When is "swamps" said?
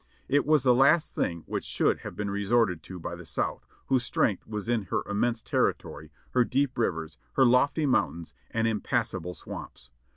9.35-9.91